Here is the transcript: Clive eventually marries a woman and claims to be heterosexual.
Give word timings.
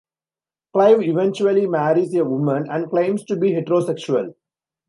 Clive 0.73 1.03
eventually 1.03 1.67
marries 1.67 2.15
a 2.15 2.25
woman 2.25 2.65
and 2.71 2.89
claims 2.89 3.23
to 3.25 3.35
be 3.35 3.51
heterosexual. 3.51 4.33